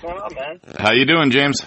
What's 0.00 0.14
going 0.14 0.22
on, 0.22 0.34
man? 0.34 0.60
How 0.78 0.92
you 0.92 1.06
doing, 1.06 1.32
James? 1.32 1.60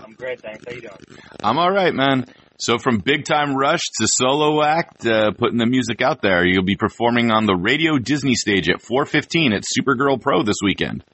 I'm 0.00 0.12
great, 0.14 0.40
thanks. 0.40 0.64
How 0.66 0.74
you 0.74 0.80
doing? 0.80 1.20
I'm 1.40 1.56
all 1.56 1.70
right, 1.70 1.94
man. 1.94 2.24
So 2.58 2.78
from 2.78 2.98
big 2.98 3.24
time 3.24 3.54
rush 3.54 3.82
to 4.00 4.08
solo 4.08 4.64
act, 4.64 5.06
uh, 5.06 5.30
putting 5.38 5.58
the 5.58 5.66
music 5.66 6.02
out 6.02 6.20
there, 6.20 6.44
you'll 6.44 6.64
be 6.64 6.74
performing 6.74 7.30
on 7.30 7.46
the 7.46 7.54
Radio 7.54 7.98
Disney 7.98 8.34
stage 8.34 8.68
at 8.68 8.82
4:15 8.82 9.54
at 9.54 9.62
Supergirl 9.62 10.20
Pro 10.20 10.42
this 10.42 10.56
weekend. 10.60 11.04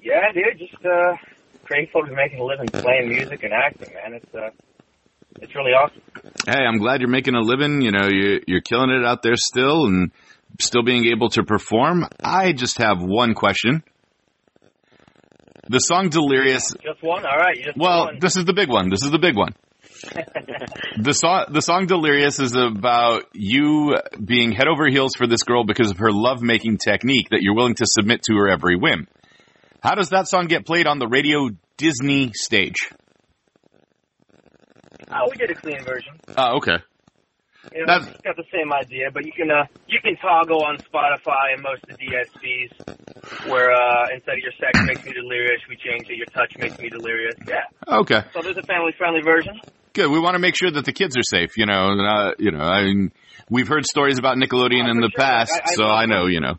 Yeah, 0.00 0.32
dude. 0.32 0.58
Just 0.58 0.84
uh, 0.84 1.14
grateful 1.64 2.02
to 2.02 2.08
be 2.08 2.16
making 2.16 2.40
a 2.40 2.44
living 2.44 2.66
playing 2.66 3.10
music 3.10 3.44
and 3.44 3.52
acting, 3.52 3.94
man. 3.94 4.14
It's 4.14 4.34
uh, 4.34 4.50
it's 5.40 5.54
really 5.54 5.70
awesome. 5.70 6.02
Hey, 6.48 6.64
I'm 6.64 6.78
glad 6.78 7.00
you're 7.00 7.08
making 7.08 7.36
a 7.36 7.40
living. 7.40 7.80
You 7.80 7.92
know, 7.92 8.08
you're, 8.10 8.40
you're 8.48 8.60
killing 8.60 8.90
it 8.90 9.04
out 9.06 9.22
there 9.22 9.36
still, 9.36 9.86
and 9.86 10.10
still 10.60 10.82
being 10.82 11.06
able 11.06 11.28
to 11.30 11.42
perform. 11.42 12.06
I 12.22 12.52
just 12.52 12.78
have 12.78 13.02
one 13.02 13.34
question. 13.34 13.82
The 15.68 15.78
song 15.78 16.10
Delirious. 16.10 16.74
Just 16.82 17.02
one? 17.02 17.24
All 17.24 17.36
right. 17.38 17.56
Just 17.56 17.76
Well, 17.76 18.06
one. 18.06 18.18
this 18.20 18.36
is 18.36 18.44
the 18.44 18.52
big 18.52 18.68
one. 18.68 18.90
This 18.90 19.02
is 19.02 19.10
the 19.10 19.18
big 19.18 19.36
one. 19.36 19.54
the 20.98 21.12
song 21.14 21.46
the 21.50 21.62
song 21.62 21.86
Delirious 21.86 22.38
is 22.38 22.54
about 22.54 23.24
you 23.32 23.94
being 24.22 24.52
head 24.52 24.68
over 24.68 24.86
heels 24.88 25.12
for 25.16 25.26
this 25.26 25.42
girl 25.42 25.64
because 25.64 25.90
of 25.90 25.98
her 25.98 26.12
lovemaking 26.12 26.76
technique 26.76 27.28
that 27.30 27.40
you're 27.40 27.54
willing 27.54 27.76
to 27.76 27.86
submit 27.86 28.22
to 28.24 28.34
her 28.34 28.48
every 28.48 28.76
whim. 28.76 29.06
How 29.82 29.94
does 29.94 30.10
that 30.10 30.28
song 30.28 30.46
get 30.46 30.66
played 30.66 30.86
on 30.86 30.98
the 30.98 31.06
Radio 31.08 31.48
Disney 31.78 32.32
stage? 32.34 32.76
Oh, 35.10 35.28
we 35.30 35.36
did 35.36 35.50
a 35.50 35.54
clean 35.54 35.82
version. 35.84 36.12
Oh, 36.36 36.56
okay. 36.58 36.76
You 37.72 37.86
know, 37.86 37.94
it's 37.96 38.20
got 38.22 38.36
the 38.36 38.44
same 38.52 38.72
idea, 38.72 39.10
but 39.12 39.24
you 39.24 39.32
can 39.32 39.50
uh, 39.50 39.64
you 39.86 40.00
can 40.02 40.16
toggle 40.16 40.64
on 40.64 40.76
Spotify 40.78 41.54
and 41.54 41.62
most 41.62 41.82
of 41.88 41.96
the 41.96 42.04
DSPs 42.04 43.48
where 43.50 43.72
uh, 43.72 44.06
instead 44.14 44.34
of 44.34 44.42
your 44.42 44.52
sex 44.58 44.78
makes 44.84 45.04
me 45.04 45.12
delirious, 45.12 45.60
we 45.68 45.76
change 45.76 46.08
it. 46.08 46.16
Your 46.16 46.26
touch 46.26 46.52
makes 46.58 46.78
me 46.78 46.88
delirious. 46.88 47.34
Yeah. 47.46 47.64
Okay. 48.00 48.20
So 48.32 48.42
there's 48.42 48.56
a 48.58 48.62
family 48.62 48.92
friendly 48.98 49.22
version. 49.22 49.60
Good. 49.92 50.10
We 50.10 50.18
want 50.18 50.34
to 50.34 50.40
make 50.40 50.56
sure 50.56 50.70
that 50.70 50.84
the 50.84 50.92
kids 50.92 51.16
are 51.16 51.22
safe, 51.22 51.56
you 51.56 51.66
know, 51.66 51.94
uh, 51.98 52.32
you 52.38 52.50
know, 52.50 52.58
I 52.64 52.82
mean, 52.82 53.12
we've 53.48 53.68
heard 53.68 53.84
stories 53.86 54.18
about 54.18 54.36
Nickelodeon 54.36 54.90
in 54.90 54.98
the 55.00 55.10
sure. 55.14 55.24
past, 55.24 55.52
I- 55.54 55.70
I 55.70 55.74
so 55.74 55.84
I 55.84 56.06
know, 56.06 56.26
you 56.26 56.40
know. 56.40 56.58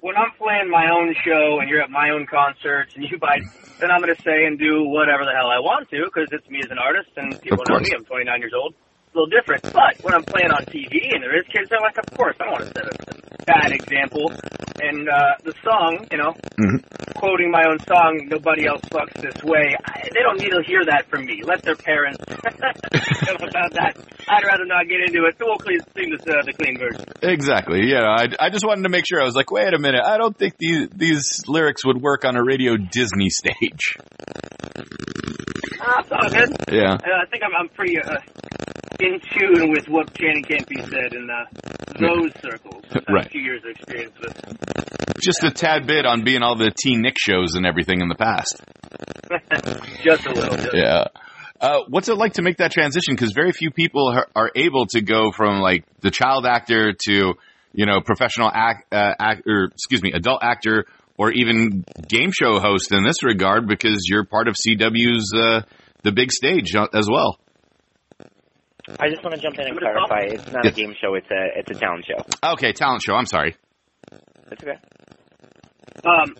when 0.00 0.16
I'm 0.16 0.32
playing 0.36 0.68
my 0.68 0.90
own 0.90 1.14
show 1.24 1.60
and 1.60 1.70
you're 1.70 1.80
at 1.80 1.90
my 1.90 2.10
own 2.10 2.26
concerts 2.26 2.94
and 2.96 3.04
you 3.08 3.18
buy, 3.18 3.38
then 3.78 3.90
I'm 3.92 4.00
going 4.02 4.14
to 4.14 4.20
say 4.22 4.46
and 4.46 4.58
do 4.58 4.82
whatever 4.90 5.22
the 5.24 5.30
hell 5.30 5.46
I 5.46 5.60
want 5.60 5.90
to 5.90 6.02
because 6.06 6.26
it's 6.32 6.48
me 6.50 6.58
as 6.58 6.70
an 6.72 6.78
artist 6.78 7.10
and 7.16 7.40
people 7.40 7.62
know 7.68 7.78
me. 7.78 7.90
I'm 7.94 8.04
29 8.04 8.40
years 8.40 8.52
old. 8.52 8.74
A 9.14 9.18
little 9.18 9.28
different. 9.28 9.62
But 9.72 10.00
when 10.00 10.14
I'm 10.14 10.24
playing 10.24 10.50
on 10.50 10.64
TV 10.64 11.12
and 11.12 11.22
there 11.22 11.36
is 11.36 11.44
kids 11.52 11.68
there, 11.68 11.80
like, 11.80 11.98
of 11.98 12.08
course, 12.16 12.34
I 12.40 12.44
don't 12.44 12.52
want 12.56 12.64
to 12.64 12.72
set 12.72 12.86
a 12.88 13.44
bad 13.44 13.72
example. 13.72 14.32
And 14.80 15.06
uh, 15.08 15.36
the 15.44 15.52
song, 15.62 16.06
you 16.10 16.16
know, 16.18 16.32
Mhm. 16.58 16.80
quoting 17.14 17.50
my 17.50 17.62
own 17.68 17.78
song, 17.86 18.26
"Nobody 18.30 18.66
else 18.66 18.80
fucks 18.90 19.12
this 19.20 19.36
way." 19.44 19.76
I, 19.84 20.08
they 20.12 20.20
don't 20.24 20.40
need 20.40 20.50
to 20.50 20.62
hear 20.66 20.80
that 20.86 21.06
from 21.10 21.26
me. 21.26 21.42
Let 21.44 21.62
their 21.62 21.76
parents 21.76 22.18
know 22.28 23.36
about 23.36 23.72
that. 23.76 23.94
I'd 24.28 24.44
rather 24.44 24.64
not 24.64 24.88
get 24.88 25.00
into 25.06 25.26
it. 25.26 25.36
So 25.38 25.44
we'll 25.46 25.58
clean, 25.58 25.78
sing 25.94 26.10
this, 26.10 26.22
uh, 26.26 26.42
the 26.44 26.52
clean 26.54 26.78
version. 26.78 27.04
Exactly. 27.22 27.86
Yeah. 27.90 28.02
I, 28.08 28.26
I 28.40 28.50
just 28.50 28.64
wanted 28.64 28.82
to 28.84 28.88
make 28.88 29.04
sure. 29.06 29.20
I 29.20 29.24
was 29.24 29.36
like, 29.36 29.50
wait 29.52 29.74
a 29.74 29.78
minute. 29.78 30.02
I 30.04 30.16
don't 30.16 30.36
think 30.36 30.54
these, 30.58 30.88
these 30.96 31.42
lyrics 31.46 31.84
would 31.84 32.00
work 32.00 32.24
on 32.24 32.36
a 32.36 32.42
Radio 32.42 32.76
Disney 32.78 33.28
stage. 33.28 33.98
Ah, 35.80 36.02
good. 36.28 36.50
Yeah. 36.72 36.94
Uh, 36.94 37.22
I 37.22 37.26
think 37.30 37.42
I'm, 37.44 37.52
I'm 37.58 37.68
pretty 37.68 37.98
uh, 38.00 38.18
in 39.00 39.20
tune 39.20 39.70
with 39.70 39.88
what 39.88 40.12
can't 40.14 40.68
be 40.68 40.80
said 40.82 41.12
in 41.14 41.28
uh, 41.30 41.44
those 41.98 42.32
circles. 42.40 42.82
Right. 43.08 43.26
A 43.26 43.28
few 43.28 43.40
years 43.40 43.62
of 43.64 43.70
experience 43.70 44.12
with. 44.20 45.20
Just 45.20 45.42
a 45.42 45.50
tad 45.50 45.86
bit 45.86 46.06
on 46.06 46.24
being 46.24 46.42
all 46.42 46.56
the 46.56 46.70
Teen 46.70 47.02
Nick 47.02 47.16
shows 47.18 47.54
and 47.54 47.66
everything 47.66 48.00
in 48.00 48.08
the 48.08 48.14
past. 48.14 48.60
just 50.02 50.26
a 50.26 50.32
little. 50.32 50.56
Just 50.56 50.74
Yeah. 50.74 51.04
Uh, 51.60 51.80
what's 51.88 52.08
it 52.08 52.16
like 52.16 52.34
to 52.34 52.42
make 52.42 52.56
that 52.56 52.72
transition? 52.72 53.14
Because 53.14 53.32
very 53.32 53.52
few 53.52 53.70
people 53.70 54.08
are, 54.08 54.26
are 54.34 54.50
able 54.56 54.86
to 54.86 55.00
go 55.00 55.30
from 55.30 55.60
like 55.60 55.84
the 56.00 56.10
child 56.10 56.44
actor 56.44 56.92
to, 56.92 57.34
you 57.72 57.86
know, 57.86 58.00
professional 58.00 58.50
act, 58.52 58.92
uh, 58.92 59.14
act 59.18 59.42
or 59.46 59.66
excuse 59.66 60.02
me, 60.02 60.12
adult 60.12 60.42
actor 60.42 60.86
or 61.16 61.30
even 61.30 61.84
game 62.08 62.32
show 62.32 62.58
host 62.58 62.90
in 62.90 63.04
this 63.04 63.22
regard 63.22 63.68
because 63.68 64.06
you're 64.08 64.24
part 64.24 64.48
of 64.48 64.56
CW's, 64.56 65.32
uh, 65.32 65.62
the 66.02 66.10
big 66.10 66.32
stage 66.32 66.74
uh, 66.74 66.88
as 66.92 67.08
well. 67.08 67.38
I 69.00 69.08
just 69.08 69.22
want 69.24 69.34
to 69.34 69.40
jump 69.40 69.58
in 69.58 69.66
and 69.66 69.74
Give 69.78 69.82
it 69.82 69.88
a 69.88 70.06
clarify. 70.06 70.34
It's 70.34 70.52
not 70.52 70.64
Yes. 70.64 70.72
a 70.74 70.76
game 70.76 70.94
show. 71.00 71.14
It's 71.14 71.30
a 71.30 71.58
it's 71.58 71.70
a 71.70 71.74
talent 71.74 72.06
show. 72.06 72.24
Okay. 72.52 72.72
Talent 72.72 73.02
show. 73.02 73.14
I'm 73.14 73.26
sorry. 73.26 73.56
That's 74.10 74.62
okay. 74.62 74.78
Um, 76.04 76.34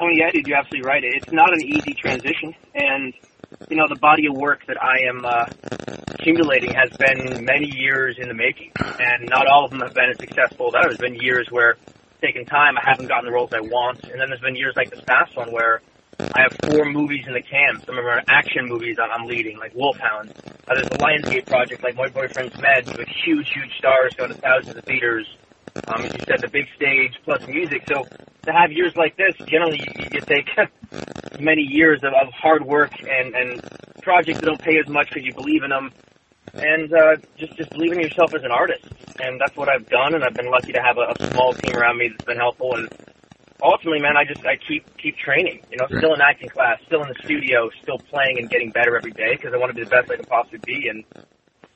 I 0.00 0.04
mean, 0.06 0.18
yeah, 0.18 0.30
dude, 0.32 0.46
you're 0.46 0.58
absolutely 0.58 0.88
right. 0.88 1.02
It's 1.04 1.30
not 1.32 1.52
an 1.52 1.62
easy 1.64 1.94
transition, 1.94 2.54
and 2.74 3.12
you 3.70 3.76
know, 3.76 3.86
the 3.88 3.98
body 4.00 4.26
of 4.26 4.36
work 4.36 4.66
that 4.66 4.76
I 4.82 5.08
am 5.08 5.24
uh, 5.24 5.46
accumulating 6.18 6.72
has 6.74 6.90
been 6.96 7.44
many 7.44 7.70
years 7.70 8.16
in 8.18 8.28
the 8.28 8.34
making, 8.34 8.72
and 8.80 9.28
not 9.30 9.46
all 9.46 9.64
of 9.66 9.70
them 9.70 9.80
have 9.80 9.94
been 9.94 10.10
as 10.10 10.18
successful 10.18 10.68
as 10.68 10.74
others. 10.74 10.98
There's 10.98 11.10
been 11.12 11.20
years 11.20 11.46
where, 11.50 11.76
taking 12.20 12.44
time, 12.46 12.74
I 12.76 12.82
haven't 12.88 13.06
gotten 13.06 13.26
the 13.26 13.32
roles 13.32 13.52
I 13.52 13.60
want, 13.60 14.02
and 14.04 14.20
then 14.20 14.26
there's 14.28 14.40
been 14.40 14.56
years 14.56 14.74
like 14.76 14.90
this 14.90 15.02
past 15.06 15.36
one 15.36 15.52
where 15.52 15.80
I 16.18 16.42
have 16.42 16.56
four 16.70 16.84
movies 16.84 17.26
in 17.26 17.34
the 17.34 17.42
can. 17.42 17.80
Some 17.84 17.98
of 17.98 18.04
them 18.04 18.06
are 18.06 18.22
action 18.28 18.66
movies 18.66 18.96
I'm, 19.00 19.10
I'm 19.10 19.26
leading, 19.26 19.58
like 19.58 19.74
Wolfhound. 19.74 20.30
Uh, 20.68 20.74
there's 20.74 20.88
the 20.88 20.98
Lionsgate 20.98 21.46
project, 21.46 21.82
like 21.82 21.96
My 21.96 22.08
Boyfriend's 22.08 22.54
Meds, 22.56 22.96
with 22.96 23.08
huge, 23.08 23.50
huge 23.52 23.76
stars 23.78 24.14
going 24.14 24.30
to 24.30 24.36
thousands 24.36 24.76
of 24.76 24.84
theaters. 24.84 25.26
Um, 25.88 26.04
as 26.04 26.12
you 26.12 26.20
said, 26.26 26.40
the 26.40 26.48
big 26.48 26.66
stage 26.76 27.14
plus 27.24 27.46
music. 27.48 27.82
So 27.88 28.04
to 28.44 28.52
have 28.52 28.70
years 28.70 28.94
like 28.96 29.16
this, 29.16 29.34
generally 29.46 29.80
you, 29.80 30.06
you 30.12 30.20
take 30.20 30.48
many 31.40 31.62
years 31.62 32.00
of, 32.04 32.12
of 32.14 32.32
hard 32.32 32.64
work 32.64 32.92
and, 33.00 33.34
and 33.34 33.60
projects 34.02 34.40
that 34.40 34.46
don't 34.46 34.60
pay 34.60 34.78
as 34.78 34.88
much 34.88 35.08
because 35.08 35.24
you 35.24 35.34
believe 35.34 35.62
in 35.64 35.70
them, 35.70 35.90
and 36.52 36.92
uh, 36.92 37.16
just 37.36 37.56
just 37.56 37.70
believe 37.70 37.92
in 37.92 38.00
yourself 38.00 38.34
as 38.34 38.44
an 38.44 38.52
artist. 38.52 38.84
And 39.20 39.40
that's 39.40 39.56
what 39.56 39.68
I've 39.68 39.88
done, 39.88 40.14
and 40.14 40.22
I've 40.22 40.34
been 40.34 40.50
lucky 40.50 40.72
to 40.72 40.82
have 40.82 40.98
a, 40.98 41.12
a 41.18 41.30
small 41.32 41.54
team 41.54 41.74
around 41.76 41.98
me 41.98 42.08
that's 42.08 42.24
been 42.24 42.36
helpful. 42.36 42.74
And 42.74 42.88
ultimately, 43.64 44.00
man, 44.00 44.16
I 44.16 44.24
just 44.24 44.44
I 44.46 44.56
keep 44.56 44.84
keep 44.98 45.16
training. 45.16 45.62
You 45.70 45.78
know, 45.78 45.86
Right. 45.90 45.98
still 45.98 46.14
in 46.14 46.20
acting 46.20 46.48
class, 46.50 46.78
still 46.86 47.02
in 47.02 47.08
the 47.08 47.18
studio, 47.24 47.70
still 47.82 47.98
playing 47.98 48.38
and 48.38 48.50
getting 48.50 48.70
better 48.70 48.96
every 48.96 49.12
day 49.12 49.32
because 49.36 49.52
I 49.54 49.56
want 49.58 49.70
to 49.70 49.74
be 49.74 49.84
the 49.84 49.90
best 49.90 50.10
I 50.10 50.16
can 50.16 50.24
possibly 50.26 50.60
be. 50.64 50.88
And 50.88 51.04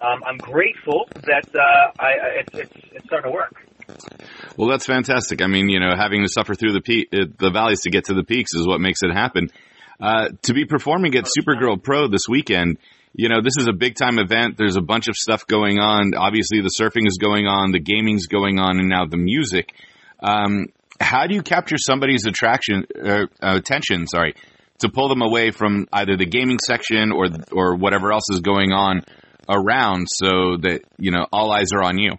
um, 0.00 0.22
I'm 0.26 0.36
grateful 0.38 1.08
that 1.14 1.48
uh, 1.54 1.92
I, 1.98 2.10
it's, 2.40 2.54
it's 2.58 2.86
it's 2.92 3.06
starting 3.06 3.32
to 3.32 3.34
work. 3.34 3.64
Well, 4.56 4.68
that's 4.68 4.86
fantastic. 4.86 5.40
I 5.42 5.46
mean, 5.46 5.68
you 5.68 5.80
know, 5.80 5.96
having 5.96 6.22
to 6.22 6.28
suffer 6.28 6.54
through 6.54 6.72
the 6.72 6.80
peak, 6.82 7.08
uh, 7.12 7.24
the 7.38 7.50
valleys 7.50 7.80
to 7.82 7.90
get 7.90 8.04
to 8.06 8.14
the 8.14 8.22
peaks 8.24 8.52
is 8.54 8.66
what 8.66 8.80
makes 8.80 9.00
it 9.02 9.12
happen. 9.12 9.48
Uh, 10.00 10.28
to 10.42 10.52
be 10.52 10.64
performing 10.66 11.14
at 11.16 11.24
Supergirl 11.24 11.82
Pro 11.82 12.06
this 12.06 12.28
weekend, 12.28 12.78
you 13.14 13.28
know, 13.28 13.40
this 13.40 13.54
is 13.58 13.66
a 13.66 13.72
big 13.72 13.96
time 13.96 14.18
event. 14.18 14.56
There's 14.58 14.76
a 14.76 14.82
bunch 14.82 15.08
of 15.08 15.16
stuff 15.16 15.46
going 15.46 15.78
on. 15.78 16.12
Obviously, 16.14 16.60
the 16.60 16.70
surfing 16.78 17.06
is 17.06 17.16
going 17.16 17.46
on, 17.46 17.72
the 17.72 17.80
gaming's 17.80 18.26
going 18.26 18.58
on, 18.58 18.78
and 18.78 18.88
now 18.88 19.06
the 19.06 19.16
music. 19.16 19.72
Um, 20.20 20.66
how 21.00 21.26
do 21.26 21.34
you 21.34 21.42
capture 21.42 21.76
somebody's 21.78 22.26
attraction, 22.26 22.86
uh, 23.02 23.26
attention? 23.40 24.06
Sorry, 24.06 24.34
to 24.80 24.88
pull 24.88 25.08
them 25.08 25.22
away 25.22 25.50
from 25.50 25.86
either 25.92 26.16
the 26.16 26.26
gaming 26.26 26.58
section 26.58 27.12
or 27.12 27.26
or 27.52 27.76
whatever 27.76 28.12
else 28.12 28.24
is 28.30 28.40
going 28.40 28.72
on 28.72 29.02
around, 29.48 30.06
so 30.08 30.56
that 30.62 30.82
you 30.98 31.10
know 31.10 31.26
all 31.32 31.52
eyes 31.52 31.72
are 31.72 31.82
on 31.82 31.98
you. 31.98 32.12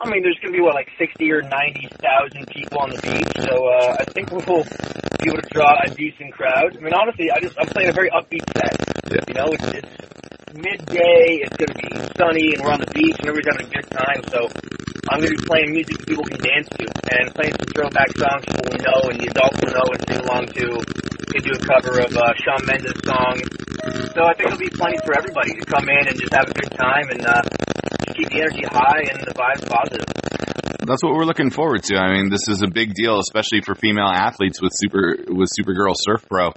I 0.00 0.10
mean, 0.10 0.22
there's 0.22 0.38
going 0.42 0.52
to 0.52 0.58
be 0.58 0.60
what, 0.60 0.74
like 0.74 0.90
sixty 0.98 1.32
or 1.32 1.40
ninety 1.40 1.88
thousand 1.88 2.46
people 2.48 2.78
on 2.80 2.90
the 2.90 3.00
beach. 3.00 3.46
So 3.46 3.68
uh, 3.68 3.96
I 4.00 4.04
think 4.04 4.30
we'll 4.30 4.40
be 4.44 5.30
able 5.30 5.40
to 5.40 5.48
draw 5.50 5.74
a 5.82 5.88
decent 5.90 6.32
crowd. 6.34 6.76
I 6.76 6.80
mean, 6.80 6.92
honestly, 6.92 7.30
I 7.30 7.40
just 7.40 7.56
I'm 7.58 7.66
playing 7.68 7.88
a 7.88 7.92
very 7.92 8.10
upbeat 8.10 8.44
set. 8.52 8.76
Yeah. 9.08 9.24
You 9.28 9.34
know, 9.34 9.48
it's, 9.52 9.64
it's 9.64 10.23
midday. 10.54 11.42
It's 11.42 11.56
going 11.58 11.72
to 11.74 11.78
be 11.82 11.90
sunny, 12.14 12.54
and 12.54 12.62
we're 12.62 12.74
on 12.74 12.82
the 12.82 12.92
beach, 12.94 13.18
and 13.18 13.26
everybody's 13.26 13.50
having 13.50 13.66
a 13.66 13.74
good 13.74 13.88
time. 13.90 14.20
So 14.30 14.38
I'm 15.10 15.18
going 15.20 15.34
to 15.34 15.38
be 15.38 15.46
playing 15.46 15.70
music 15.74 15.98
people 16.06 16.24
can 16.24 16.40
dance 16.40 16.68
to, 16.78 16.84
and 16.86 17.34
playing 17.34 17.54
some 17.58 17.70
throwback 17.74 18.10
songs 18.14 18.42
people 18.46 18.64
will 18.70 18.82
know, 18.82 19.00
and 19.10 19.16
the 19.18 19.28
adults 19.34 19.58
will 19.60 19.74
know 19.74 19.88
and 19.90 20.00
sing 20.06 20.20
along 20.22 20.44
to. 20.54 20.66
They 21.34 21.40
do 21.42 21.52
a 21.58 21.62
cover 21.66 21.98
of 21.98 22.10
uh, 22.14 22.22
Shawn 22.38 22.62
Mendes' 22.62 22.94
song. 23.02 23.36
So 24.14 24.20
I 24.22 24.32
think 24.38 24.54
it'll 24.54 24.62
be 24.62 24.70
plenty 24.70 24.98
for 25.02 25.18
everybody 25.18 25.58
to 25.58 25.64
come 25.66 25.90
in 25.90 26.06
and 26.06 26.14
just 26.14 26.32
have 26.32 26.46
a 26.46 26.54
good 26.54 26.72
time 26.78 27.10
and 27.10 27.26
uh, 27.26 27.42
keep 28.14 28.30
the 28.30 28.40
energy 28.46 28.64
high 28.70 29.02
and 29.10 29.18
the 29.26 29.34
vibes 29.34 29.66
positive. 29.66 30.06
That's 30.86 31.02
what 31.02 31.14
we're 31.16 31.26
looking 31.26 31.50
forward 31.50 31.82
to. 31.90 31.96
I 31.96 32.14
mean, 32.14 32.30
this 32.30 32.46
is 32.48 32.62
a 32.62 32.68
big 32.68 32.94
deal, 32.94 33.18
especially 33.18 33.62
for 33.64 33.74
female 33.74 34.08
athletes 34.08 34.60
with 34.62 34.72
super 34.74 35.16
with 35.28 35.48
Supergirl 35.58 35.94
Surf 35.96 36.24
Pro. 36.28 36.52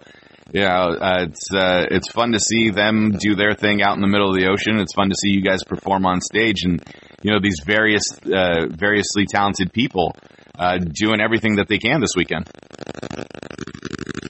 Yeah, 0.53 0.79
uh, 0.79 1.25
it's 1.27 1.53
uh, 1.53 1.85
it's 1.91 2.09
fun 2.11 2.31
to 2.31 2.39
see 2.39 2.69
them 2.69 3.11
do 3.11 3.35
their 3.35 3.53
thing 3.53 3.81
out 3.81 3.95
in 3.95 4.01
the 4.01 4.07
middle 4.07 4.29
of 4.29 4.35
the 4.35 4.47
ocean. 4.47 4.79
It's 4.79 4.93
fun 4.93 5.09
to 5.09 5.15
see 5.15 5.29
you 5.29 5.41
guys 5.41 5.59
perform 5.67 6.05
on 6.05 6.21
stage, 6.21 6.63
and 6.63 6.81
you 7.21 7.31
know 7.31 7.39
these 7.41 7.59
various 7.65 8.03
uh, 8.25 8.67
variously 8.69 9.25
talented 9.29 9.73
people 9.73 10.15
uh, 10.57 10.77
doing 10.77 11.19
everything 11.19 11.57
that 11.57 11.67
they 11.67 11.77
can 11.77 11.99
this 11.99 12.15
weekend. 12.15 12.49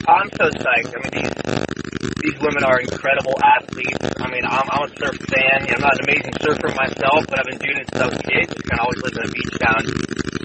I'm 0.08 0.30
so 0.40 0.50
psyched. 0.50 0.96
I 0.96 1.00
mean, 1.12 1.66
these 1.92 1.97
these 2.22 2.38
women 2.42 2.64
are 2.66 2.80
incredible 2.82 3.38
athletes. 3.44 4.02
I 4.18 4.28
mean, 4.30 4.46
I'm, 4.46 4.66
I'm 4.70 4.90
a 4.90 4.92
surf 4.98 5.18
fan. 5.30 5.70
I'm 5.70 5.82
not 5.82 5.94
an 5.94 6.04
amazing 6.10 6.36
surfer 6.42 6.70
myself, 6.74 7.30
but 7.30 7.40
I've 7.40 7.50
been 7.50 7.62
doing 7.62 7.78
it 7.78 7.86
since 7.90 8.02
I 8.02 8.08
was 8.10 8.18
a 8.18 8.26
kid. 8.26 8.46
Just 8.50 8.66
kind 8.66 8.80
of 8.82 8.86
always 8.90 9.02
lived 9.06 9.18
in 9.18 9.26
a 9.26 9.32
beach 9.32 9.56
town. 9.62 9.82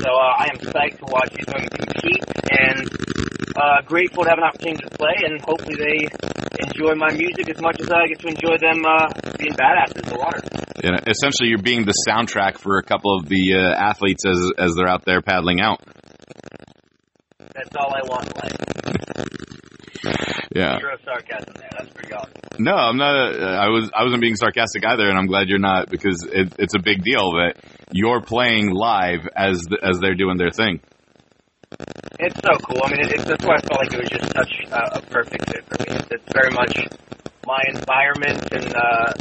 So 0.02 0.08
uh, 0.12 0.42
I 0.42 0.44
am 0.52 0.58
psyched 0.60 0.98
to 1.00 1.08
watch 1.08 1.30
these 1.32 1.48
women 1.48 1.68
compete 1.72 2.22
and 2.52 2.78
uh, 3.56 3.80
grateful 3.88 4.24
to 4.24 4.30
have 4.30 4.38
an 4.38 4.44
opportunity 4.44 4.84
to 4.84 4.92
play. 4.96 5.16
And 5.24 5.40
hopefully 5.40 5.76
they 5.80 5.98
enjoy 6.68 6.94
my 6.94 7.12
music 7.16 7.48
as 7.48 7.60
much 7.60 7.80
as 7.80 7.88
I 7.88 8.06
get 8.06 8.20
to 8.20 8.28
enjoy 8.28 8.56
them 8.60 8.84
uh, 8.84 9.08
being 9.38 9.56
badasses 9.56 10.04
in 10.04 10.08
the 10.12 10.18
water. 10.20 10.40
Know, 10.82 10.98
essentially, 11.06 11.48
you're 11.48 11.62
being 11.62 11.86
the 11.86 11.94
soundtrack 12.08 12.58
for 12.58 12.78
a 12.78 12.82
couple 12.82 13.16
of 13.16 13.28
the 13.28 13.54
uh, 13.54 13.80
athletes 13.80 14.24
as 14.26 14.50
as 14.58 14.74
they're 14.74 14.88
out 14.88 15.04
there 15.04 15.22
paddling 15.22 15.60
out. 15.60 15.80
That's 17.38 17.76
all 17.78 17.94
I 17.94 18.02
want 18.08 18.26
in 18.26 18.32
life. 18.36 19.58
Yeah. 20.54 20.78
Zero 20.78 20.96
sarcasm 21.02 21.54
there. 21.56 21.70
That's 21.78 21.90
pretty 21.94 22.12
awesome. 22.12 22.32
No, 22.58 22.74
I'm 22.74 22.98
not. 22.98 23.14
A, 23.14 23.42
I 23.42 23.68
was. 23.68 23.90
I 23.94 24.04
wasn't 24.04 24.20
being 24.20 24.36
sarcastic 24.36 24.84
either, 24.84 25.08
and 25.08 25.16
I'm 25.16 25.26
glad 25.26 25.48
you're 25.48 25.58
not 25.58 25.88
because 25.88 26.28
it, 26.30 26.52
it's 26.58 26.74
a 26.74 26.78
big 26.78 27.02
deal 27.02 27.32
that 27.40 27.54
you're 27.90 28.20
playing 28.20 28.70
live 28.70 29.26
as 29.34 29.58
the, 29.60 29.78
as 29.82 29.98
they're 30.00 30.14
doing 30.14 30.36
their 30.36 30.50
thing. 30.50 30.80
It's 32.18 32.36
so 32.36 32.52
cool. 32.68 32.82
I 32.84 32.90
mean, 32.90 33.00
it, 33.00 33.12
it's, 33.12 33.24
that's 33.24 33.44
why 33.46 33.54
I 33.56 33.60
felt 33.60 33.80
like 33.80 33.92
it 33.94 34.00
was 34.00 34.10
just 34.10 34.32
such 34.36 34.52
a, 34.70 34.98
a 34.98 35.02
perfect 35.08 35.48
fit 35.48 35.64
for 35.64 35.78
me. 35.88 36.00
It's 36.10 36.32
very 36.34 36.50
much 36.52 36.76
my 37.46 37.62
environment, 37.72 38.52
and 38.52 38.76
uh, 38.76 39.12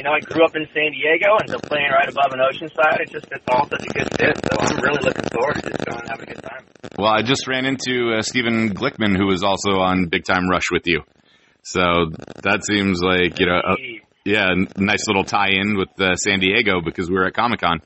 you 0.00 0.04
know, 0.04 0.16
I 0.16 0.20
grew 0.20 0.42
up 0.42 0.56
in 0.56 0.66
San 0.72 0.92
Diego, 0.92 1.36
and 1.38 1.50
so 1.50 1.58
playing 1.58 1.90
right 1.92 2.08
above 2.08 2.32
an 2.32 2.40
oceanside, 2.40 3.00
it's 3.00 3.12
just 3.12 3.26
it's 3.30 3.44
all 3.52 3.68
such 3.68 3.84
a 3.84 3.92
good 3.92 4.08
fit. 4.16 4.34
So 4.48 4.56
I'm 4.58 4.80
really 4.80 5.04
looking 5.04 5.28
forward 5.28 5.56
to 5.56 5.68
just 5.68 5.84
going 5.84 6.00
and 6.00 6.08
having 6.08 6.28
a 6.30 6.32
good 6.32 6.42
time. 6.42 6.64
Well, 6.96 7.12
I 7.12 7.20
just 7.20 7.46
ran 7.46 7.66
into 7.66 8.14
uh, 8.16 8.22
Stephen 8.22 8.70
Glickman, 8.70 9.14
who 9.14 9.26
was 9.26 9.42
also 9.42 9.72
on 9.72 10.06
Big 10.06 10.24
Time 10.24 10.48
Rush 10.48 10.70
with 10.72 10.86
you. 10.86 11.02
So 11.62 11.82
that 12.42 12.64
seems 12.64 13.02
like 13.02 13.38
you 13.38 13.44
know, 13.44 13.60
a, 13.60 13.76
yeah, 14.24 14.48
a 14.48 14.80
nice 14.80 15.06
little 15.06 15.24
tie-in 15.24 15.76
with 15.76 15.90
uh, 16.00 16.16
San 16.16 16.40
Diego 16.40 16.80
because 16.82 17.10
we 17.10 17.16
were 17.16 17.26
at 17.26 17.34
Comic 17.34 17.60
Con. 17.60 17.80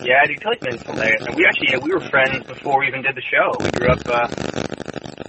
Yeah, 0.00 0.24
Eddie 0.24 0.36
Glickman's 0.36 0.82
hilarious. 0.82 1.26
And 1.26 1.36
we 1.36 1.44
actually, 1.46 1.78
we 1.82 1.94
were 1.94 2.08
friends 2.08 2.44
before 2.46 2.80
we 2.80 2.88
even 2.88 3.02
did 3.02 3.14
the 3.14 3.22
show. 3.22 3.54
We 3.62 3.70
grew 3.70 3.88
up 3.88 4.02
uh, 4.08 4.26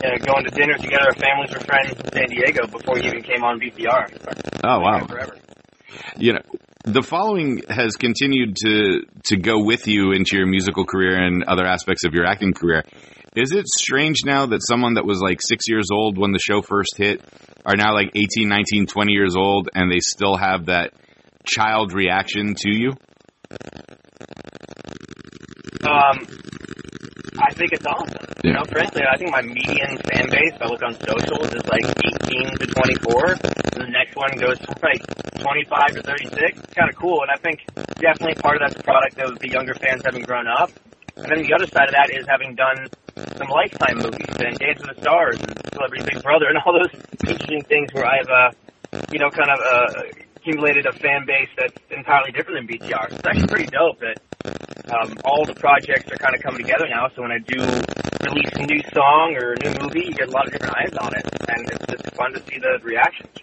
uh, 0.06 0.18
going 0.24 0.46
to 0.46 0.52
dinner 0.52 0.78
together. 0.78 1.08
Our 1.08 1.20
families 1.20 1.52
were 1.54 1.62
friends 1.62 1.92
in 1.92 2.12
San 2.12 2.28
Diego 2.30 2.68
before 2.68 2.98
he 2.98 3.08
even 3.08 3.22
came 3.22 3.44
on 3.44 3.60
BTR. 3.60 4.64
Oh 4.64 4.80
wow! 4.80 5.06
Forever. 5.06 5.38
You 6.18 6.34
know, 6.34 6.42
the 6.84 7.02
following 7.02 7.62
has 7.70 7.96
continued 7.96 8.56
to 8.58 9.02
to 9.26 9.38
go 9.38 9.64
with 9.64 9.88
you 9.88 10.12
into 10.12 10.38
your 10.38 10.48
musical 10.48 10.86
career 10.86 11.16
and 11.24 11.44
other 11.44 11.66
aspects 11.66 12.06
of 12.06 12.14
your 12.14 12.26
acting 12.26 12.54
career. 12.54 12.84
Is 13.36 13.52
it 13.52 13.68
strange 13.68 14.20
now 14.26 14.46
that 14.46 14.62
someone 14.66 14.94
that 14.94 15.06
was 15.06 15.20
like 15.20 15.42
six 15.42 15.66
years 15.68 15.90
old 15.92 16.18
when 16.18 16.32
the 16.32 16.40
show 16.40 16.62
first 16.62 16.96
hit 16.96 17.22
are 17.66 17.76
now 17.76 17.94
like 17.94 18.12
18, 18.16 18.48
19, 18.48 18.88
20 18.88 19.12
years 19.12 19.36
old 19.36 19.68
and 19.74 19.92
they 19.92 20.00
still 20.00 20.38
have 20.38 20.68
that 20.68 20.94
child 21.46 21.92
reaction 21.92 22.56
to 22.56 22.70
you? 22.70 22.94
Um, 25.86 26.26
I 27.38 27.54
think 27.54 27.74
it's 27.74 27.86
awesome. 27.86 28.26
You 28.44 28.54
know, 28.54 28.64
frankly, 28.66 29.04
I 29.06 29.18
think 29.18 29.30
my 29.30 29.42
median 29.42 29.98
fan 30.10 30.30
base, 30.34 30.54
if 30.58 30.62
I 30.62 30.66
look 30.66 30.82
on 30.82 30.98
socials, 30.98 31.54
is 31.54 31.66
like 31.70 31.86
18 32.26 32.58
to 32.58 32.66
24. 32.66 33.38
And 33.78 33.82
the 33.86 33.92
next 33.94 34.16
one 34.16 34.34
goes 34.40 34.58
from 34.66 34.76
like 34.82 35.04
25 35.38 35.96
to 35.96 36.02
36. 36.02 36.58
It's 36.58 36.74
kind 36.74 36.90
of 36.90 36.96
cool. 36.96 37.22
And 37.22 37.30
I 37.30 37.38
think 37.38 37.62
definitely 38.02 38.34
part 38.42 38.58
of 38.58 38.62
that's 38.66 38.80
a 38.80 38.84
product 38.84 39.20
of 39.20 39.38
the 39.38 39.50
younger 39.50 39.76
fans 39.76 40.02
having 40.06 40.24
grown 40.24 40.48
up. 40.48 40.72
And 41.18 41.26
then 41.30 41.44
the 41.46 41.54
other 41.54 41.68
side 41.68 41.88
of 41.88 41.94
that 41.94 42.10
is 42.10 42.26
having 42.28 42.56
done 42.56 42.88
some 43.38 43.48
Lifetime 43.48 43.98
movies 44.02 44.36
and 44.42 44.58
Dance 44.58 44.82
with 44.82 44.96
the 44.96 45.02
Stars 45.02 45.38
and 45.38 45.54
Celebrity 45.74 46.04
Big 46.12 46.24
Brother 46.24 46.50
and 46.50 46.58
all 46.66 46.74
those 46.74 46.94
interesting 47.22 47.62
things 47.64 47.94
where 47.94 48.06
I've, 48.06 48.28
uh, 48.28 48.50
you 49.12 49.20
know, 49.20 49.30
kind 49.30 49.54
of 49.54 49.60
uh, 49.62 50.02
accumulated 50.36 50.86
a 50.86 50.94
fan 50.94 51.26
base 51.26 51.50
that's 51.58 51.78
entirely 51.92 52.32
different 52.32 52.66
than 52.66 52.68
BTR. 52.74 53.14
It's 53.14 53.28
actually 53.28 53.48
pretty 53.48 53.68
dope 53.68 54.00
that 54.00 54.18
um, 54.46 55.14
all 55.26 55.46
the 55.46 55.56
projects 55.56 56.12
are 56.12 56.18
kind 56.18 56.36
of 56.36 56.42
coming 56.42 56.62
together 56.62 56.86
now. 56.90 57.08
So 57.16 57.22
when 57.22 57.32
I 57.32 57.40
do 57.40 57.60
release 57.60 58.52
a 58.56 58.66
new 58.66 58.82
song 58.94 59.38
or 59.40 59.54
a 59.54 59.60
new 59.60 59.76
movie, 59.82 60.06
you 60.08 60.14
get 60.14 60.30
a 60.30 60.32
lot 60.32 60.48
of 60.48 60.54
different 60.54 60.76
eyes 60.76 60.94
on 61.00 61.12
it, 61.16 61.26
and 61.50 61.72
it's 61.72 61.86
just 61.86 62.16
fun 62.16 62.34
to 62.34 62.40
see 62.40 62.60
the 62.60 62.80
reactions. 62.84 63.34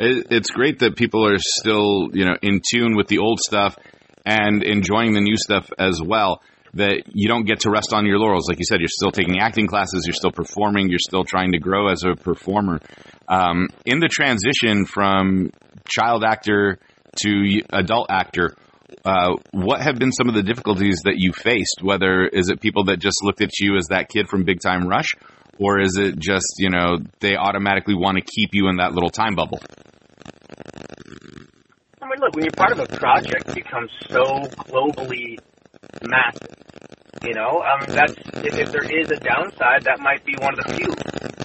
It, 0.00 0.26
it's 0.30 0.50
great 0.50 0.80
that 0.80 0.96
people 0.96 1.26
are 1.26 1.38
still, 1.38 2.10
you 2.12 2.24
know, 2.24 2.36
in 2.42 2.60
tune 2.72 2.96
with 2.96 3.08
the 3.08 3.18
old 3.18 3.40
stuff 3.40 3.76
and 4.24 4.62
enjoying 4.62 5.12
the 5.12 5.20
new 5.20 5.36
stuff 5.36 5.70
as 5.78 6.00
well. 6.04 6.42
That 6.74 7.02
you 7.12 7.28
don't 7.28 7.44
get 7.44 7.60
to 7.60 7.70
rest 7.70 7.92
on 7.92 8.06
your 8.06 8.18
laurels, 8.18 8.48
like 8.48 8.58
you 8.58 8.64
said. 8.66 8.80
You're 8.80 8.88
still 8.88 9.10
taking 9.10 9.40
acting 9.40 9.66
classes. 9.66 10.04
You're 10.06 10.14
still 10.14 10.32
performing. 10.32 10.88
You're 10.88 11.04
still 11.06 11.22
trying 11.22 11.52
to 11.52 11.58
grow 11.58 11.88
as 11.88 12.02
a 12.02 12.14
performer. 12.14 12.80
Um, 13.28 13.68
in 13.84 14.00
the 14.00 14.08
transition 14.08 14.86
from 14.86 15.50
child 15.86 16.24
actor 16.24 16.78
to 17.24 17.60
adult 17.70 18.06
actor, 18.10 18.56
uh, 19.04 19.36
what 19.52 19.80
have 19.80 19.96
been 19.96 20.12
some 20.12 20.28
of 20.28 20.34
the 20.34 20.42
difficulties 20.42 21.00
that 21.04 21.14
you 21.16 21.32
faced? 21.32 21.80
Whether 21.82 22.26
is 22.26 22.48
it 22.48 22.60
people 22.60 22.84
that 22.84 22.98
just 22.98 23.22
looked 23.22 23.40
at 23.40 23.58
you 23.58 23.76
as 23.76 23.86
that 23.88 24.08
kid 24.08 24.28
from 24.28 24.44
Big 24.44 24.60
Time 24.60 24.86
Rush, 24.86 25.14
or 25.58 25.80
is 25.80 25.96
it 25.96 26.18
just 26.18 26.54
you 26.58 26.70
know 26.70 26.98
they 27.20 27.36
automatically 27.36 27.94
want 27.94 28.18
to 28.18 28.22
keep 28.22 28.50
you 28.52 28.68
in 28.68 28.76
that 28.76 28.92
little 28.92 29.10
time 29.10 29.34
bubble? 29.34 29.60
I 32.00 32.06
mean, 32.06 32.18
look, 32.20 32.34
when 32.34 32.44
you're 32.44 32.52
part 32.56 32.72
of 32.72 32.80
a 32.80 32.86
project, 32.86 33.48
it 33.48 33.54
becomes 33.54 33.90
so 34.08 34.22
globally 34.66 35.38
massive. 36.02 36.56
You 37.22 37.34
know, 37.34 37.62
um, 37.62 37.86
that's 37.86 38.14
if, 38.42 38.58
if 38.58 38.72
there 38.72 38.82
is 38.82 39.10
a 39.10 39.20
downside, 39.20 39.84
that 39.84 40.00
might 40.00 40.24
be 40.24 40.34
one 40.40 40.58
of 40.58 40.66
the 40.66 40.74
few. 40.74 40.90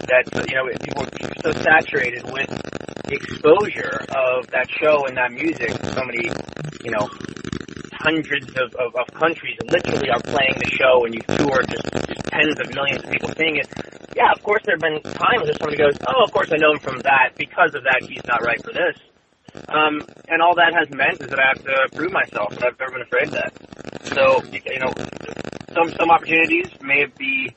That 0.07 0.25
you 0.49 0.55
know, 0.55 0.65
people 0.81 1.03
are 1.03 1.41
so 1.44 1.51
saturated 1.61 2.23
with 2.31 2.49
exposure 3.11 4.01
of 4.09 4.47
that 4.47 4.67
show 4.81 5.05
and 5.05 5.17
that 5.17 5.31
music. 5.31 5.71
So 5.94 6.01
many, 6.03 6.31
you 6.83 6.91
know, 6.91 7.07
hundreds 8.07 8.48
of, 8.56 8.74
of, 8.75 8.95
of 8.95 9.07
countries 9.13 9.57
literally 9.69 10.09
are 10.09 10.21
playing 10.21 10.56
the 10.63 10.71
show, 10.71 11.04
and 11.04 11.13
you 11.13 11.21
tour 11.27 11.59
just, 11.68 11.88
just 12.07 12.24
tens 12.31 12.56
of 12.59 12.74
millions 12.74 13.04
of 13.04 13.12
people 13.12 13.30
seeing 13.36 13.57
it. 13.57 13.68
Yeah, 14.15 14.31
of 14.31 14.42
course, 14.44 14.63
there 14.63 14.80
have 14.80 14.86
been 14.88 15.01
times 15.04 15.44
where 15.44 15.57
somebody 15.59 15.77
goes, 15.77 15.98
"Oh, 16.07 16.24
of 16.24 16.31
course, 16.31 16.50
I 16.51 16.57
know 16.57 16.71
him 16.71 16.80
from 16.80 17.00
that. 17.04 17.36
Because 17.36 17.75
of 17.75 17.83
that, 17.83 18.00
he's 18.07 18.24
not 18.25 18.42
right 18.44 18.62
for 18.63 18.71
this." 18.71 18.95
Um, 19.68 20.01
and 20.30 20.42
all 20.42 20.56
that 20.56 20.74
has 20.74 20.89
meant 20.89 21.19
is 21.19 21.28
that 21.28 21.40
I 21.40 21.47
have 21.52 21.64
to 21.64 21.76
prove 21.95 22.11
myself, 22.11 22.56
and 22.56 22.64
I've 22.64 22.80
never 22.80 22.92
been 22.92 23.02
afraid 23.02 23.28
of 23.28 23.35
that. 23.35 23.52
So, 24.16 24.42
you 24.54 24.80
know, 24.80 24.94
some 25.76 25.92
some 25.99 26.09
opportunities 26.09 26.71
may 26.81 27.06
be 27.18 27.52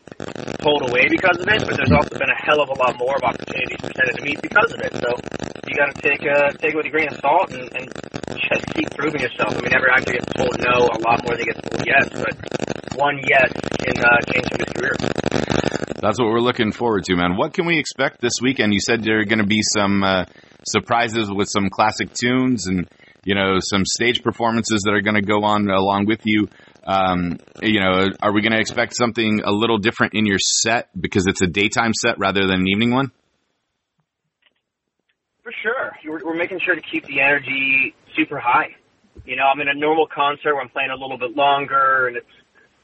pulled 0.61 0.89
away 0.89 1.09
because 1.09 1.39
of 1.41 1.47
it, 1.49 1.61
but 1.65 1.75
there's 1.77 1.93
also 1.93 2.15
been 2.19 2.31
a 2.31 2.41
hell 2.45 2.61
of 2.61 2.69
a 2.71 2.79
lot 2.79 2.99
more 2.99 3.17
of 3.17 3.23
opportunities 3.25 3.81
presented 3.81 4.15
to 4.19 4.25
me 4.25 4.37
because 4.41 4.71
of 4.73 4.81
it. 4.81 4.93
So, 4.95 5.11
you 5.71 5.75
got 5.77 5.95
to 5.95 5.99
take 6.03 6.23
uh, 6.27 6.51
take 6.59 6.75
it 6.75 6.77
with 6.77 6.87
a 6.87 6.95
grain 6.95 7.09
of 7.09 7.19
salt 7.21 7.53
and, 7.53 7.69
and 7.79 7.87
just 8.37 8.65
keep 8.75 8.91
proving 8.97 9.21
yourself. 9.23 9.55
I 9.55 9.61
mean, 9.63 9.71
never 9.71 9.91
actually 9.93 10.19
gets 10.19 10.33
told 10.35 10.55
no 10.59 10.89
a 10.91 11.01
lot 11.07 11.23
more 11.25 11.37
than 11.37 11.47
gets 11.47 11.63
told 11.63 11.83
yes, 11.87 12.05
but 12.11 12.35
one 12.99 13.21
yes 13.23 13.49
can 13.79 13.97
uh, 14.03 14.19
change 14.33 14.47
somebody's 14.51 14.75
career. 14.75 14.97
That's 16.01 16.19
what 16.19 16.29
we're 16.29 16.41
looking 16.41 16.73
forward 16.73 17.05
to, 17.05 17.17
man. 17.17 17.37
What 17.37 17.53
can 17.53 17.67
we 17.67 17.79
expect 17.79 18.21
this 18.21 18.41
weekend? 18.41 18.73
You 18.73 18.81
said 18.81 19.05
there 19.05 19.21
are 19.21 19.25
going 19.25 19.41
to 19.41 19.47
be 19.47 19.61
some 19.63 20.03
uh, 20.03 20.25
surprises 20.67 21.31
with 21.31 21.49
some 21.49 21.69
classic 21.71 22.13
tunes 22.15 22.67
and 22.67 22.89
you 23.25 23.35
know 23.35 23.59
some 23.61 23.85
stage 23.85 24.23
performances 24.23 24.83
that 24.85 24.93
are 24.93 25.03
going 25.03 25.17
to 25.17 25.23
go 25.23 25.45
on 25.45 25.69
along 25.69 26.07
with 26.07 26.21
you. 26.25 26.49
Um, 26.85 27.39
you 27.63 27.81
know, 27.81 28.09
are 28.21 28.33
we 28.33 28.41
going 28.43 28.53
to 28.53 28.61
expect 28.61 28.97
something 28.97 29.43
a 29.45 29.53
little 29.53 29.79
different 29.79 30.15
in 30.15 30.27
your 30.27 30.39
set 30.39 30.89
because 30.99 31.27
it's 31.27 31.43
a 31.43 31.47
daytime 31.47 31.93
set 31.95 32.19
rather 32.19 32.47
than 32.47 32.61
an 32.61 32.69
evening 32.69 32.93
one? 32.93 33.13
For 35.43 35.53
sure. 35.63 35.93
We're, 36.07 36.25
we're 36.25 36.39
making 36.39 36.61
sure 36.65 36.75
to 36.75 36.81
keep 36.81 37.05
the 37.07 37.21
energy 37.21 37.95
super 38.17 38.39
high. 38.39 38.77
You 39.25 39.37
know, 39.37 39.45
I'm 39.53 39.61
in 39.61 39.69
a 39.69 39.75
normal 39.75 40.07
concert 40.07 40.55
where 40.55 40.63
I'm 40.63 40.69
playing 40.69 40.91
a 40.91 40.97
little 40.97 41.19
bit 41.19 41.37
longer 41.37 42.09
and 42.09 42.17
it's 42.17 42.27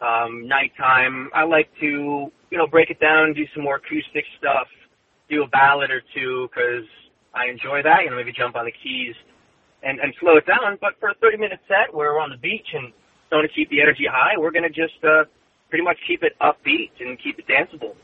um, 0.00 0.46
nighttime. 0.46 1.30
I 1.34 1.44
like 1.44 1.70
to, 1.80 2.30
you 2.50 2.58
know, 2.58 2.66
break 2.66 2.90
it 2.90 3.00
down, 3.00 3.32
do 3.32 3.44
some 3.54 3.62
more 3.64 3.76
acoustic 3.76 4.24
stuff, 4.38 4.68
do 5.30 5.42
a 5.42 5.48
ballad 5.48 5.90
or 5.90 6.02
two 6.14 6.48
because 6.48 6.84
I 7.34 7.50
enjoy 7.50 7.82
that. 7.82 8.04
You 8.04 8.10
know, 8.10 8.16
maybe 8.16 8.32
jump 8.32 8.56
on 8.56 8.66
the 8.66 8.72
keys 8.72 9.14
and, 9.82 10.00
and 10.00 10.12
slow 10.20 10.36
it 10.36 10.46
down. 10.46 10.76
But 10.80 11.00
for 11.00 11.10
a 11.10 11.14
30 11.14 11.38
minute 11.38 11.60
set 11.68 11.94
where 11.94 12.12
we're 12.12 12.20
on 12.20 12.30
the 12.30 12.36
beach 12.36 12.68
and 12.74 12.92
want 13.34 13.50
to 13.50 13.54
keep 13.54 13.70
the 13.70 13.82
energy 13.82 14.06
high, 14.06 14.38
we're 14.38 14.54
going 14.54 14.68
to 14.68 14.70
just 14.70 15.02
uh, 15.02 15.26
pretty 15.68 15.82
much 15.82 15.98
keep 16.06 16.22
it 16.22 16.38
upbeat 16.38 16.94
and 17.00 17.18
keep 17.18 17.38
it 17.38 17.46
danceable. 17.50 17.98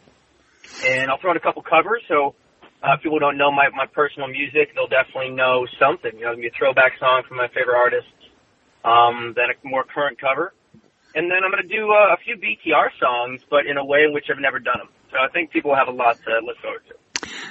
And 0.87 1.11
I'll 1.11 1.19
throw 1.19 1.31
in 1.31 1.37
a 1.37 1.45
couple 1.45 1.63
covers. 1.63 2.03
So 2.09 2.35
uh, 2.83 2.99
if 2.99 3.03
people 3.03 3.19
don't 3.19 3.39
know 3.39 3.51
my, 3.53 3.71
my 3.71 3.87
personal 3.87 4.27
music, 4.27 4.75
they'll 4.75 4.91
definitely 4.91 5.31
know 5.31 5.67
something. 5.79 6.11
You 6.19 6.27
know, 6.27 6.33
it'll 6.35 6.43
be 6.43 6.51
a 6.51 6.59
throwback 6.59 6.99
song 6.99 7.23
from 7.29 7.39
my 7.39 7.47
favorite 7.55 7.79
artists, 7.79 8.11
um, 8.85 9.35
then 9.39 9.55
a 9.55 9.57
more 9.63 9.85
current 9.87 10.19
cover. 10.19 10.55
And 11.15 11.31
then 11.31 11.45
I'm 11.45 11.53
going 11.53 11.63
to 11.63 11.71
do 11.71 11.93
uh, 11.93 12.15
a 12.15 12.19
few 12.25 12.35
BTR 12.41 12.91
songs, 12.99 13.43
but 13.51 13.67
in 13.69 13.77
a 13.77 13.85
way 13.85 14.03
in 14.03 14.15
which 14.15 14.27
I've 14.33 14.41
never 14.41 14.59
done 14.59 14.81
them. 14.83 14.91
So 15.13 15.19
I 15.21 15.29
think 15.31 15.53
people 15.53 15.77
have 15.77 15.89
a 15.89 15.95
lot 15.95 16.17
to 16.17 16.33
look 16.43 16.59
forward 16.59 16.83
to. 16.89 16.95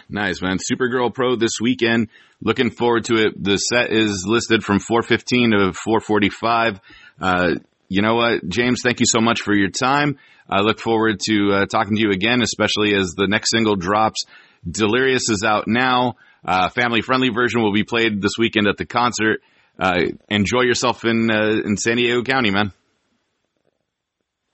Nice, 0.10 0.42
man. 0.42 0.58
Supergirl 0.58 1.14
Pro 1.14 1.36
this 1.36 1.60
weekend. 1.62 2.10
Looking 2.42 2.72
forward 2.72 3.06
to 3.06 3.16
it. 3.16 3.42
The 3.42 3.58
set 3.58 3.92
is 3.92 4.26
listed 4.28 4.64
from 4.64 4.80
415 4.80 5.52
to 5.52 5.74
445. 5.74 6.82
Uh, 7.22 7.56
you 7.88 8.02
know 8.02 8.16
what, 8.16 8.48
James, 8.48 8.82
thank 8.84 9.00
you 9.00 9.06
so 9.06 9.20
much 9.22 9.42
for 9.42 9.54
your 9.54 9.70
time. 9.70 10.18
I 10.50 10.62
look 10.62 10.80
forward 10.80 11.20
to 11.28 11.52
uh, 11.54 11.66
talking 11.66 11.96
to 11.96 12.02
you 12.02 12.12
again, 12.12 12.42
especially 12.42 12.96
as 12.96 13.14
the 13.16 13.28
next 13.28 13.52
single 13.52 13.76
drops. 13.76 14.26
Delirious 14.70 15.30
is 15.30 15.44
out 15.44 15.66
now. 15.68 16.16
Uh, 16.44 16.70
family 16.70 17.02
friendly 17.02 17.30
version 17.30 17.62
will 17.62 17.74
be 17.74 17.84
played 17.84 18.22
this 18.22 18.34
weekend 18.38 18.68
at 18.68 18.78
the 18.78 18.86
concert. 18.86 19.42
Uh, 19.80 20.06
enjoy 20.30 20.62
yourself 20.62 21.06
in 21.06 21.30
uh, 21.32 21.62
in 21.66 21.78
San 21.78 21.98
Diego 21.98 22.24
County, 22.24 22.52
man. 22.52 22.72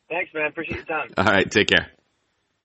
Thanks, 0.09 0.33
man. 0.33 0.47
Appreciate 0.47 0.77
your 0.77 0.85
time. 0.85 1.09
All 1.17 1.25
right, 1.25 1.49
take 1.49 1.67
care. 1.67 1.96